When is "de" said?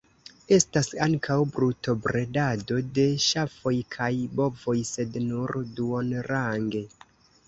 2.95-3.05